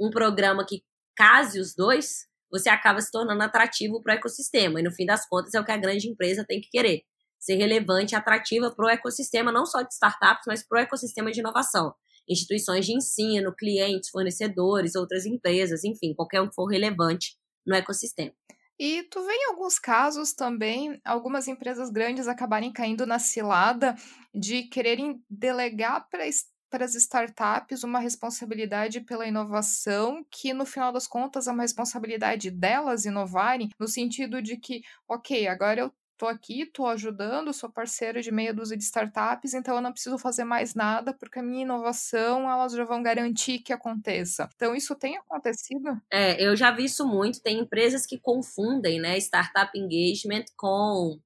[0.00, 0.82] um programa que
[1.16, 4.80] case os dois, você acaba se tornando atrativo para o ecossistema.
[4.80, 7.02] E no fim das contas é o que a grande empresa tem que querer
[7.42, 11.32] ser relevante e atrativa para o ecossistema, não só de startups, mas para o ecossistema
[11.32, 11.92] de inovação.
[12.28, 18.32] Instituições de ensino, clientes, fornecedores, outras empresas, enfim, qualquer um que for relevante no ecossistema.
[18.78, 23.96] E tu vê em alguns casos também algumas empresas grandes acabarem caindo na cilada
[24.32, 26.24] de quererem delegar para
[26.70, 32.50] para as startups uma responsabilidade pela inovação, que no final das contas é uma responsabilidade
[32.50, 38.22] delas inovarem, no sentido de que, ok, agora eu tô aqui, tô ajudando, sou parceira
[38.22, 41.62] de meia dúzia de startups, então eu não preciso fazer mais nada, porque a minha
[41.62, 44.48] inovação elas já vão garantir que aconteça.
[44.54, 46.00] Então isso tem acontecido?
[46.08, 47.42] É, eu já vi isso muito.
[47.42, 51.18] Tem empresas que confundem, né, startup engagement com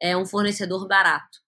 [0.00, 1.38] é, um fornecedor barato.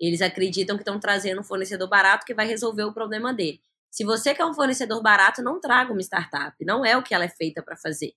[0.00, 3.60] Eles acreditam que estão trazendo um fornecedor barato que vai resolver o problema dele.
[3.90, 6.56] Se você quer um fornecedor barato, não traga uma startup.
[6.64, 8.14] Não é o que ela é feita para fazer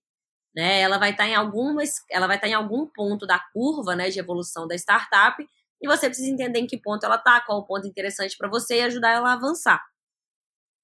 [0.57, 0.81] né?
[0.81, 3.95] Ela vai estar tá em algumas, ela vai estar tá em algum ponto da curva,
[3.95, 5.47] né, de evolução da startup,
[5.79, 8.79] e você precisa entender em que ponto ela está, qual o ponto interessante para você
[8.79, 9.79] e ajudar ela a avançar.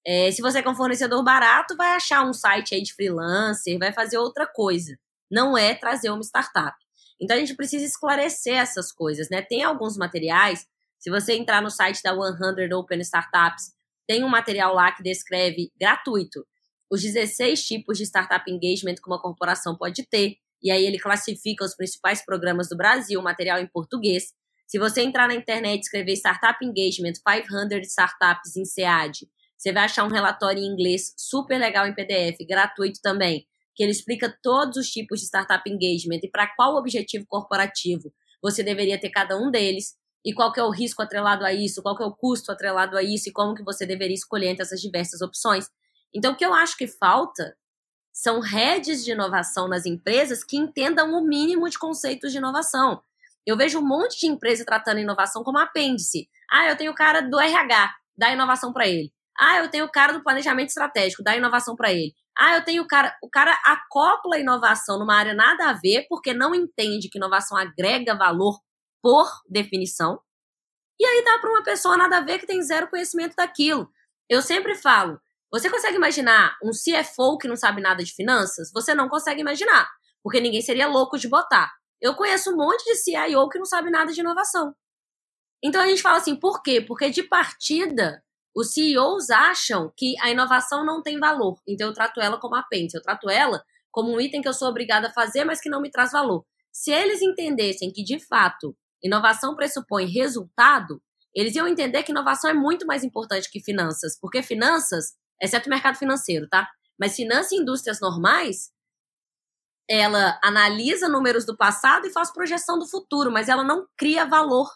[0.05, 3.91] É, se você é um fornecedor barato, vai achar um site aí de freelancer, vai
[3.91, 4.95] fazer outra coisa.
[5.31, 6.77] Não é trazer uma startup.
[7.19, 9.41] Então a gente precisa esclarecer essas coisas, né?
[9.41, 10.67] Tem alguns materiais.
[10.99, 13.71] Se você entrar no site da 100 Open Startups,
[14.05, 16.45] tem um material lá que descreve gratuito
[16.93, 20.35] os 16 tipos de startup engagement que uma corporação pode ter.
[20.61, 24.25] E aí ele classifica os principais programas do Brasil, material em português.
[24.67, 29.27] Se você entrar na internet e escrever Startup Engagement 500 Startups em SEAD,
[29.57, 33.91] você vai achar um relatório em inglês super legal em PDF, gratuito também, que ele
[33.91, 39.09] explica todos os tipos de startup engagement e para qual objetivo corporativo você deveria ter
[39.09, 42.05] cada um deles e qual que é o risco atrelado a isso, qual que é
[42.05, 45.65] o custo atrelado a isso e como que você deveria escolher entre essas diversas opções.
[46.13, 47.55] Então, o que eu acho que falta
[48.13, 53.01] são redes de inovação nas empresas que entendam o mínimo de conceitos de inovação.
[53.45, 56.29] Eu vejo um monte de empresa tratando inovação como apêndice.
[56.49, 59.11] Ah, eu tenho o cara do RH, dá inovação para ele.
[59.37, 62.13] Ah, eu tenho o cara do planejamento estratégico, dá inovação para ele.
[62.37, 66.33] Ah, eu tenho o cara, o cara acopla inovação numa área nada a ver, porque
[66.33, 68.59] não entende que inovação agrega valor
[69.01, 70.19] por definição.
[70.99, 73.89] E aí dá para uma pessoa nada a ver que tem zero conhecimento daquilo.
[74.29, 75.19] Eu sempre falo,
[75.53, 78.71] você consegue imaginar um CFO que não sabe nada de finanças?
[78.73, 79.87] Você não consegue imaginar,
[80.23, 81.71] porque ninguém seria louco de botar.
[82.01, 84.73] Eu conheço um monte de CIO que não sabe nada de inovação.
[85.63, 86.81] Então a gente fala assim, por quê?
[86.81, 88.23] Porque de partida
[88.55, 92.97] os CEOs acham que a inovação não tem valor, então eu trato ela como apêndice,
[92.97, 95.81] eu trato ela como um item que eu sou obrigada a fazer, mas que não
[95.81, 96.43] me traz valor.
[96.71, 100.99] Se eles entendessem que, de fato, inovação pressupõe resultado,
[101.35, 105.69] eles iam entender que inovação é muito mais importante que finanças, porque finanças, exceto o
[105.69, 106.69] mercado financeiro, tá?
[106.99, 108.71] Mas finanças e indústrias normais,
[109.89, 114.69] ela analisa números do passado e faz projeção do futuro, mas ela não cria valor.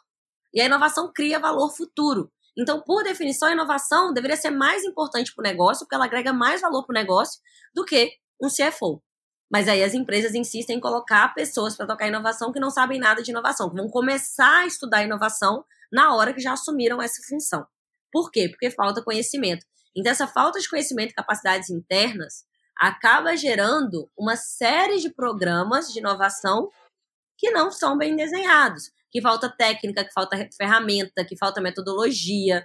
[0.53, 2.31] E a inovação cria valor futuro.
[2.57, 6.33] Então, por definição, a inovação deveria ser mais importante para o negócio, porque ela agrega
[6.33, 7.39] mais valor para o negócio
[7.73, 9.01] do que um CFO.
[9.49, 13.21] Mas aí as empresas insistem em colocar pessoas para tocar inovação que não sabem nada
[13.21, 17.65] de inovação, que vão começar a estudar inovação na hora que já assumiram essa função.
[18.11, 18.49] Por quê?
[18.49, 19.65] Porque falta conhecimento.
[19.97, 22.45] Então, essa falta de conhecimento e capacidades internas
[22.77, 26.69] acaba gerando uma série de programas de inovação
[27.35, 32.63] que não são bem desenhados, que falta técnica, que falta ferramenta, que falta metodologia.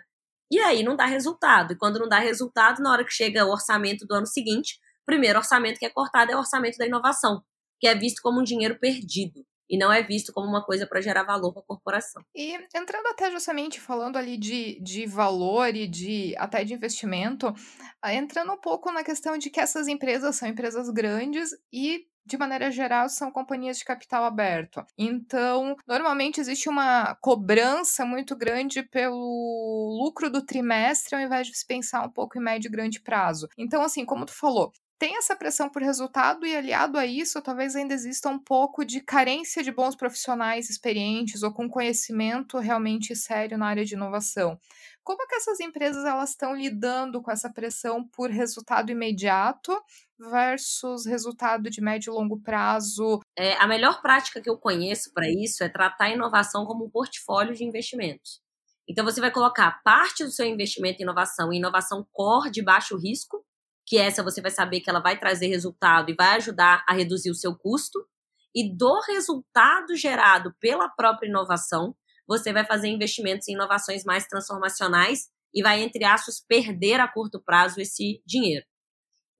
[0.50, 1.72] E aí não dá resultado.
[1.72, 5.06] E quando não dá resultado, na hora que chega o orçamento do ano seguinte, o
[5.06, 7.42] primeiro orçamento que é cortado é o orçamento da inovação,
[7.80, 9.42] que é visto como um dinheiro perdido
[9.72, 12.22] e não é visto como uma coisa para gerar valor para a corporação.
[12.34, 17.54] E entrando até justamente falando ali de, de valor e de até de investimento,
[18.02, 22.38] ah, entrando um pouco na questão de que essas empresas são empresas grandes e de
[22.38, 24.84] maneira geral, são companhias de capital aberto.
[24.96, 31.66] Então, normalmente existe uma cobrança muito grande pelo lucro do trimestre, ao invés de se
[31.66, 33.48] pensar um pouco em médio e grande prazo.
[33.58, 37.74] Então, assim, como tu falou, tem essa pressão por resultado e aliado a isso, talvez
[37.74, 43.58] ainda exista um pouco de carência de bons profissionais experientes ou com conhecimento realmente sério
[43.58, 44.56] na área de inovação.
[45.02, 49.76] Como é que essas empresas elas estão lidando com essa pressão por resultado imediato
[50.20, 53.18] versus resultado de médio e longo prazo?
[53.36, 56.90] É, a melhor prática que eu conheço para isso é tratar a inovação como um
[56.90, 58.40] portfólio de investimentos.
[58.88, 62.96] Então você vai colocar parte do seu investimento em inovação em inovação core de baixo
[62.96, 63.44] risco,
[63.86, 67.30] que essa você vai saber que ela vai trazer resultado e vai ajudar a reduzir
[67.30, 68.06] o seu custo.
[68.54, 71.94] E do resultado gerado pela própria inovação,
[72.26, 77.40] você vai fazer investimentos em inovações mais transformacionais e vai, entre aspas, perder a curto
[77.40, 78.64] prazo esse dinheiro.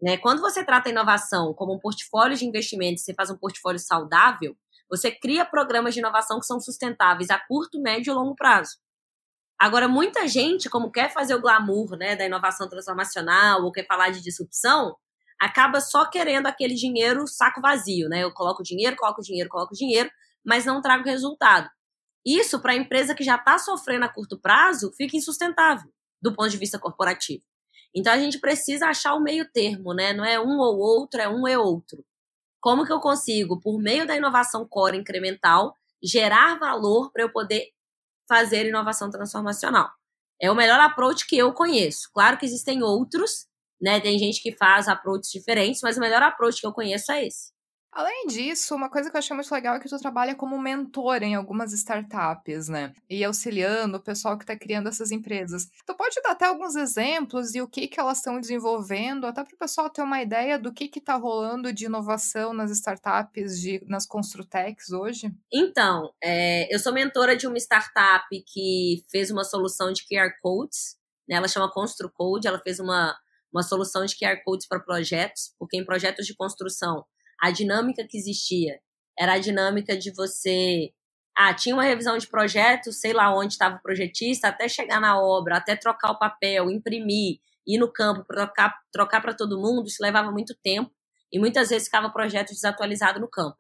[0.00, 0.16] Né?
[0.16, 4.56] Quando você trata a inovação como um portfólio de investimentos, você faz um portfólio saudável,
[4.90, 8.81] você cria programas de inovação que são sustentáveis a curto, médio e longo prazo.
[9.58, 14.10] Agora, muita gente, como quer fazer o glamour né, da inovação transformacional ou quer falar
[14.10, 14.96] de disrupção,
[15.40, 18.22] acaba só querendo aquele dinheiro saco vazio, né?
[18.22, 20.10] Eu coloco dinheiro, coloco dinheiro, coloco dinheiro,
[20.44, 21.68] mas não trago resultado.
[22.24, 26.48] Isso, para a empresa que já está sofrendo a curto prazo, fica insustentável do ponto
[26.48, 27.42] de vista corporativo.
[27.94, 30.12] Então a gente precisa achar o meio termo, né?
[30.12, 32.04] Não é um ou outro, é um e outro.
[32.60, 37.70] Como que eu consigo, por meio da inovação core incremental, gerar valor para eu poder
[38.32, 39.90] fazer inovação transformacional.
[40.40, 42.08] É o melhor approach que eu conheço.
[42.14, 43.46] Claro que existem outros,
[43.78, 44.00] né?
[44.00, 47.52] Tem gente que faz approaches diferentes, mas o melhor approach que eu conheço é esse.
[47.92, 51.22] Além disso, uma coisa que eu achei muito legal é que tu trabalha como mentor
[51.22, 52.94] em algumas startups, né?
[53.08, 55.68] E auxiliando o pessoal que está criando essas empresas.
[55.86, 59.54] Tu pode dar até alguns exemplos de o que, que elas estão desenvolvendo, até para
[59.54, 64.06] o pessoal ter uma ideia do que está rolando de inovação nas startups, de, nas
[64.06, 65.30] Construtecs hoje?
[65.52, 70.96] Então, é, eu sou mentora de uma startup que fez uma solução de QR Codes,
[71.28, 71.36] né?
[71.36, 73.14] ela chama ConstruCode, ela fez uma,
[73.52, 77.04] uma solução de QR Codes para projetos, porque em projetos de construção
[77.42, 78.78] a dinâmica que existia
[79.18, 80.92] era a dinâmica de você.
[81.36, 85.20] Ah, tinha uma revisão de projeto, sei lá onde estava o projetista, até chegar na
[85.20, 90.02] obra, até trocar o papel, imprimir, ir no campo, trocar, trocar para todo mundo, isso
[90.02, 90.90] levava muito tempo
[91.32, 93.56] e muitas vezes ficava projeto desatualizado no campo.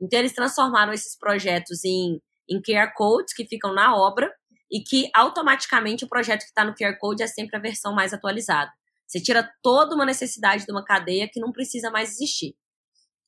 [0.00, 4.30] Então, eles transformaram esses projetos em, em QR codes que ficam na obra
[4.70, 8.12] e que automaticamente o projeto que está no QR Code é sempre a versão mais
[8.12, 8.70] atualizada.
[9.06, 12.54] Você tira toda uma necessidade de uma cadeia que não precisa mais existir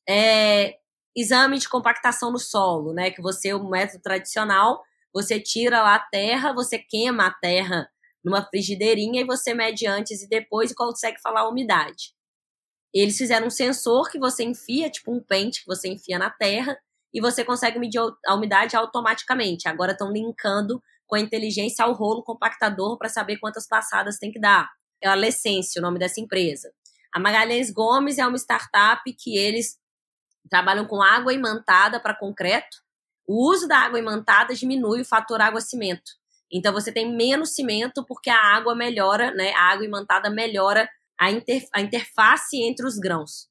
[0.07, 0.77] é,
[1.15, 3.11] exame de compactação no solo, né?
[3.11, 7.89] Que você, o método tradicional, você tira lá a terra, você queima a terra
[8.23, 12.13] numa frigideirinha e você mede antes e depois e consegue falar a umidade.
[12.93, 16.77] Eles fizeram um sensor que você enfia, tipo um pente que você enfia na terra,
[17.13, 19.67] e você consegue medir a umidade automaticamente.
[19.67, 24.39] Agora estão linkando com a inteligência ao rolo compactador para saber quantas passadas tem que
[24.39, 24.69] dar.
[25.01, 26.69] É a Lessense, o nome dessa empresa.
[27.13, 29.77] A Magalhães Gomes é uma startup que eles
[30.49, 32.77] trabalham com água imantada para concreto.
[33.27, 36.11] O uso da água imantada diminui o fator água-cimento.
[36.51, 39.51] Então você tem menos cimento porque a água melhora, né?
[39.53, 40.89] A água imantada melhora
[41.19, 43.47] a, inter, a interface entre os grãos.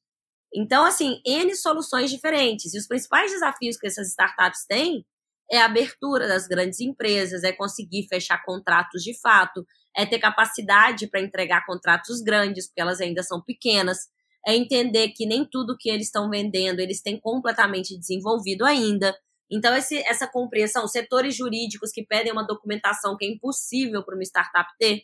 [0.53, 2.73] Então, assim, N soluções diferentes.
[2.73, 5.05] E os principais desafios que essas startups têm
[5.51, 11.07] é a abertura das grandes empresas, é conseguir fechar contratos de fato, é ter capacidade
[11.07, 14.09] para entregar contratos grandes, porque elas ainda são pequenas,
[14.47, 19.13] é entender que nem tudo que eles estão vendendo eles têm completamente desenvolvido ainda.
[19.51, 24.23] Então, esse, essa compreensão, setores jurídicos que pedem uma documentação que é impossível para uma
[24.23, 25.03] startup ter.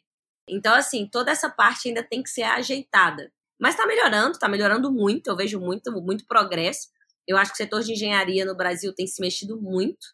[0.49, 3.31] Então, assim, toda essa parte ainda tem que ser ajeitada.
[3.59, 6.89] Mas está melhorando, está melhorando muito, eu vejo muito, muito progresso.
[7.27, 10.05] Eu acho que o setor de engenharia no Brasil tem se mexido muito,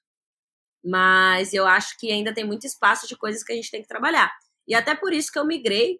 [0.83, 3.87] mas eu acho que ainda tem muito espaço de coisas que a gente tem que
[3.87, 4.31] trabalhar.
[4.67, 5.99] E até por isso que eu migrei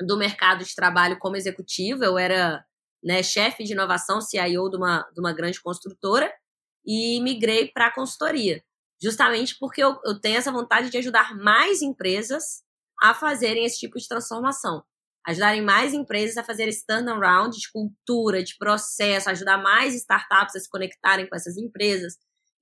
[0.00, 2.04] do mercado de trabalho como executiva.
[2.04, 2.64] Eu era
[3.02, 6.32] né, chefe de inovação, CIO de uma, de uma grande construtora,
[6.84, 8.62] e migrei para a consultoria.
[9.00, 12.62] Justamente porque eu, eu tenho essa vontade de ajudar mais empresas
[13.00, 14.82] a fazerem esse tipo de transformação.
[15.26, 20.60] Ajudarem mais empresas a fazer esse turnaround de cultura, de processo, ajudar mais startups a
[20.60, 22.14] se conectarem com essas empresas.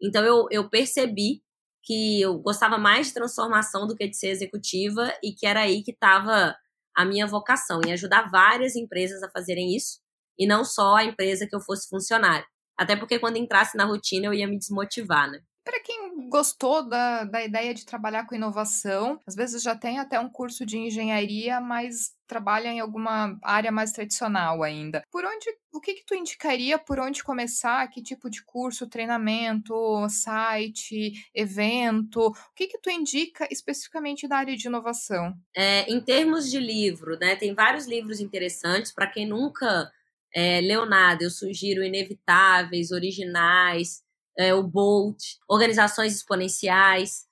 [0.02, 1.42] Então eu, eu percebi
[1.82, 5.82] que eu gostava mais de transformação do que de ser executiva e que era aí
[5.84, 6.56] que estava
[6.96, 10.00] a minha vocação, em ajudar várias empresas a fazerem isso
[10.38, 12.46] e não só a empresa que eu fosse funcionário.
[12.76, 15.40] Até porque quando entrasse na rotina eu ia me desmotivar, né?
[15.66, 20.20] Para quem gostou da, da ideia de trabalhar com inovação, às vezes já tem até
[20.20, 25.02] um curso de engenharia, mas trabalha em alguma área mais tradicional ainda.
[25.10, 27.88] Por onde, o que que tu indicaria por onde começar?
[27.88, 29.74] Que tipo de curso, treinamento,
[30.08, 32.28] site, evento?
[32.28, 35.34] O que que tu indica especificamente da área de inovação?
[35.52, 39.90] É, em termos de livro, né, tem vários livros interessantes para quem nunca
[40.32, 41.24] é, leu nada.
[41.24, 44.05] Eu sugiro Inevitáveis, Originais,
[44.38, 47.26] é, o Bolt, organizações exponenciais.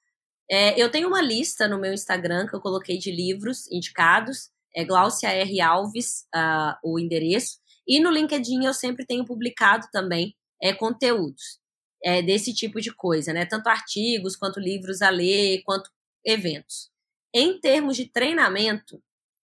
[0.51, 4.85] É, eu tenho uma lista no meu Instagram que eu coloquei de livros indicados, é
[4.85, 5.61] Glaucia R.
[5.61, 11.61] Alves, uh, o endereço, e no LinkedIn eu sempre tenho publicado também é, conteúdos
[12.03, 13.47] é, desse tipo de coisa, né?
[13.47, 15.91] Tanto artigos, quanto livros a ler, quanto
[16.25, 16.91] eventos.
[17.33, 19.03] Em termos de treinamento,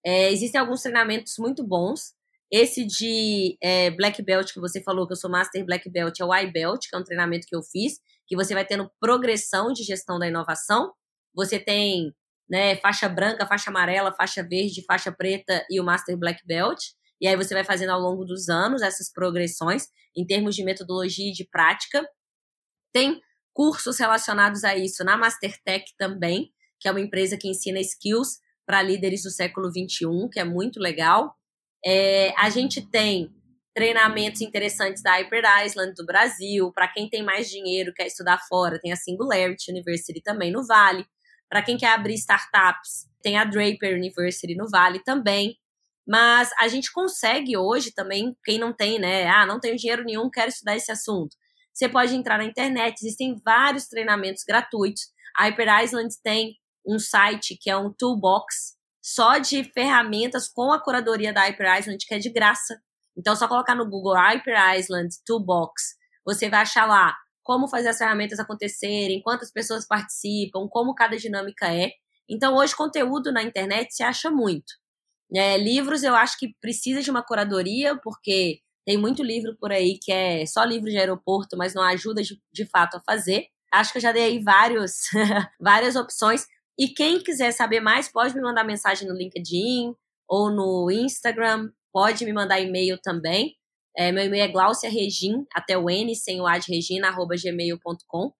[0.05, 2.13] é, existem alguns treinamentos muito bons.
[2.51, 6.25] Esse de é, Black Belt que você falou, que eu sou Master Black Belt, é
[6.25, 9.83] o iBelt, que é um treinamento que eu fiz, que você vai tendo progressão de
[9.83, 10.93] gestão da inovação.
[11.33, 12.13] Você tem
[12.49, 16.79] né, faixa branca, faixa amarela, faixa verde, faixa preta e o Master Black Belt.
[17.19, 21.29] E aí você vai fazendo ao longo dos anos essas progressões em termos de metodologia
[21.29, 22.07] e de prática.
[22.93, 23.21] Tem
[23.53, 28.81] cursos relacionados a isso na Mastertech também, que é uma empresa que ensina skills para
[28.81, 31.35] líderes do século XXI, que é muito legal.
[31.85, 33.31] É, a gente tem
[33.75, 36.71] treinamentos interessantes da Hyper Island do Brasil.
[36.71, 41.05] Para quem tem mais dinheiro, quer estudar fora, tem a Singularity University também no Vale.
[41.49, 45.57] Para quem quer abrir startups, tem a Draper University no Vale também.
[46.07, 49.27] Mas a gente consegue hoje também, quem não tem, né?
[49.27, 51.35] Ah, não tenho dinheiro nenhum, quero estudar esse assunto.
[51.73, 55.03] Você pode entrar na internet, existem vários treinamentos gratuitos.
[55.35, 56.55] A Hyper Island tem
[56.87, 58.74] um site que é um toolbox
[59.05, 62.75] só de ferramentas com a curadoria da Hyper Island, que é de graça.
[63.15, 65.93] Então, só colocar no Google Hyper Island Toolbox,
[66.25, 71.71] você vai achar lá como fazer as ferramentas acontecerem, quantas pessoas participam, como cada dinâmica
[71.71, 71.91] é.
[72.27, 74.73] Então, hoje, conteúdo na internet se acha muito.
[75.35, 79.99] É, livros, eu acho que precisa de uma curadoria, porque tem muito livro por aí
[80.01, 83.45] que é só livro de aeroporto, mas não ajuda de, de fato a fazer.
[83.71, 84.93] Acho que eu já dei aí vários,
[85.61, 86.47] várias opções.
[86.77, 89.95] E quem quiser saber mais, pode me mandar mensagem no LinkedIn
[90.27, 93.55] ou no Instagram, pode me mandar e-mail também.
[93.97, 98.33] É, meu e-mail é glauciaregin, até o N, sem o A de Regina, arroba gmail.com.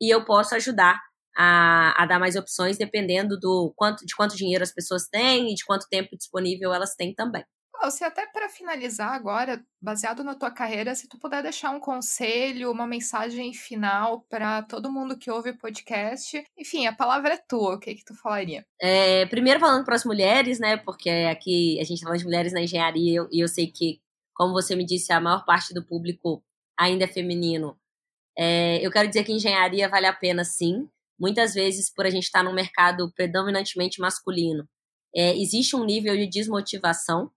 [0.00, 0.98] E eu posso ajudar
[1.36, 5.54] a, a, dar mais opções, dependendo do quanto, de quanto dinheiro as pessoas têm e
[5.54, 7.44] de quanto tempo disponível elas têm também.
[7.82, 12.70] Você até para finalizar agora, baseado na tua carreira, se tu puder deixar um conselho,
[12.70, 17.74] uma mensagem final para todo mundo que ouve o podcast, enfim, a palavra é tua,
[17.74, 18.64] o que que tu falaria?
[18.80, 22.52] É, primeiro falando para as mulheres, né, porque aqui a gente tá falando de mulheres
[22.52, 24.00] na engenharia e eu, eu, sei que,
[24.34, 26.42] como você me disse, a maior parte do público
[26.78, 27.78] ainda é feminino.
[28.36, 32.24] É, eu quero dizer que engenharia vale a pena sim, muitas vezes por a gente
[32.24, 34.66] estar tá num mercado predominantemente masculino.
[35.14, 37.30] É, existe um nível de desmotivação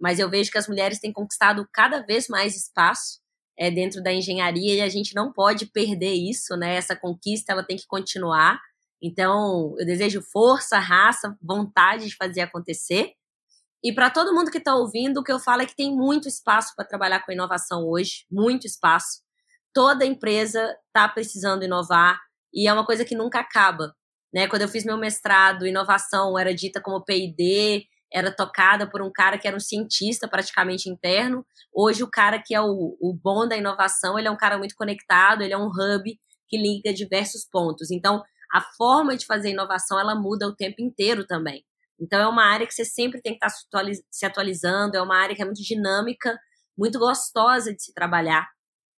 [0.00, 3.20] mas eu vejo que as mulheres têm conquistado cada vez mais espaço
[3.58, 6.76] é, dentro da engenharia e a gente não pode perder isso, né?
[6.76, 8.58] Essa conquista ela tem que continuar.
[9.02, 13.12] Então, eu desejo força, raça, vontade de fazer acontecer.
[13.84, 16.28] E para todo mundo que está ouvindo, o que eu falo é que tem muito
[16.28, 19.20] espaço para trabalhar com inovação hoje, muito espaço.
[19.72, 22.18] Toda empresa está precisando inovar
[22.52, 23.94] e é uma coisa que nunca acaba.
[24.32, 24.46] Né?
[24.48, 29.38] Quando eu fiz meu mestrado, inovação era dita como P&D, era tocada por um cara
[29.38, 31.44] que era um cientista praticamente interno.
[31.72, 34.74] Hoje, o cara que é o, o bom da inovação, ele é um cara muito
[34.74, 37.90] conectado, ele é um hub que liga diversos pontos.
[37.90, 41.64] Então, a forma de fazer inovação ela muda o tempo inteiro também.
[42.00, 43.54] Então, é uma área que você sempre tem que estar
[44.10, 46.36] se atualizando, é uma área que é muito dinâmica,
[46.76, 48.48] muito gostosa de se trabalhar.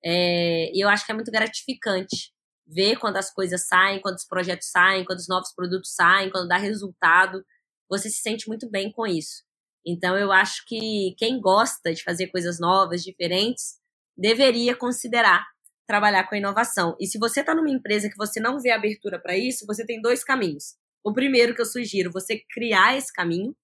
[0.05, 2.33] É, e eu acho que é muito gratificante
[2.67, 6.49] ver quando as coisas saem, quando os projetos saem, quando os novos produtos saem, quando
[6.49, 7.45] dá resultado.
[7.93, 9.43] Você se sente muito bem com isso.
[9.87, 13.75] Então, eu acho que quem gosta de fazer coisas novas, diferentes,
[14.17, 15.45] deveria considerar
[15.87, 16.97] trabalhar com a inovação.
[16.99, 20.01] E se você está numa empresa que você não vê abertura para isso, você tem
[20.01, 20.75] dois caminhos.
[21.05, 23.55] O primeiro que eu sugiro, você criar esse caminho,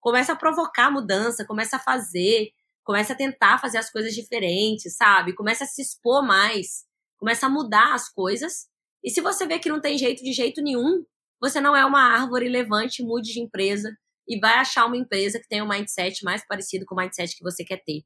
[0.00, 2.50] começa a provocar mudança, começa a fazer,
[2.84, 5.34] começa a tentar fazer as coisas diferentes, sabe?
[5.34, 6.84] Começa a se expor mais,
[7.18, 8.68] começa a mudar as coisas.
[9.02, 11.04] E se você vê que não tem jeito de jeito nenhum,
[11.44, 13.94] você não é uma árvore levante, mude de empresa
[14.26, 17.42] e vai achar uma empresa que tem um mindset mais parecido com o mindset que
[17.42, 18.02] você quer ter.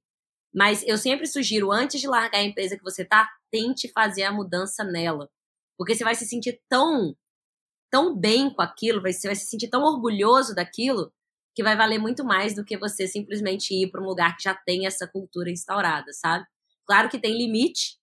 [0.52, 4.32] Mas eu sempre sugiro, antes de largar a empresa que você tá, tente fazer a
[4.32, 5.30] mudança nela.
[5.76, 7.14] Porque você vai se sentir tão,
[7.92, 11.12] tão bem com aquilo, você vai se sentir tão orgulhoso daquilo,
[11.54, 14.54] que vai valer muito mais do que você simplesmente ir para um lugar que já
[14.54, 16.44] tem essa cultura instaurada, sabe?
[16.84, 17.98] Claro que tem limite,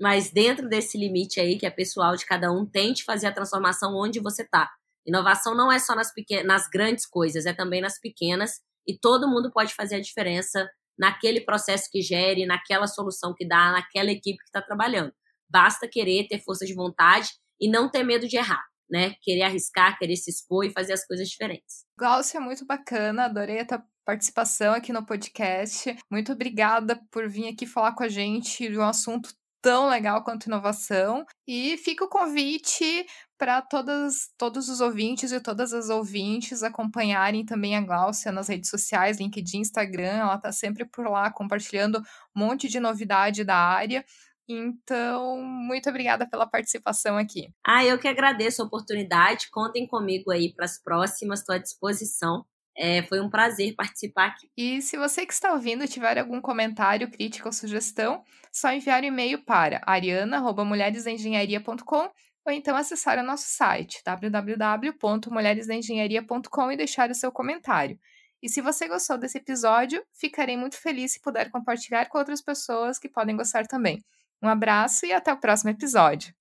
[0.00, 3.94] mas dentro desse limite aí, que é pessoal de cada um, tente fazer a transformação
[3.94, 4.70] onde você tá.
[5.08, 9.26] Inovação não é só nas, pequenas, nas grandes coisas, é também nas pequenas, e todo
[9.26, 14.38] mundo pode fazer a diferença naquele processo que gere, naquela solução que dá, naquela equipe
[14.38, 15.12] que está trabalhando.
[15.48, 19.14] Basta querer ter força de vontade e não ter medo de errar, né?
[19.22, 21.86] Querer arriscar, querer se expor e fazer as coisas diferentes.
[21.98, 25.96] Glaucia, muito bacana, adorei a tua participação aqui no podcast.
[26.10, 29.30] Muito obrigada por vir aqui falar com a gente de um assunto
[29.68, 31.26] tão legal quanto inovação.
[31.46, 33.04] E fica o convite
[33.36, 39.18] para todos os ouvintes e todas as ouvintes acompanharem também a Gláucia nas redes sociais,
[39.18, 40.20] LinkedIn, Instagram.
[40.20, 41.98] Ela está sempre por lá compartilhando
[42.34, 44.02] um monte de novidade da área.
[44.48, 47.52] Então, muito obrigada pela participação aqui.
[47.62, 49.50] Ah, eu que agradeço a oportunidade.
[49.50, 52.42] Contem comigo aí para as próximas, estou à disposição.
[52.80, 54.48] É, foi um prazer participar aqui.
[54.56, 58.22] E se você que está ouvindo tiver algum comentário, crítica ou sugestão,
[58.52, 62.08] só enviar um e-mail para ariana.mulheresengenharia.com
[62.46, 67.98] ou então acessar o nosso site www.mulheresdaengenharia.com e deixar o seu comentário.
[68.40, 72.96] E se você gostou desse episódio, ficarei muito feliz se puder compartilhar com outras pessoas
[72.96, 73.98] que podem gostar também.
[74.40, 76.32] Um abraço e até o próximo episódio.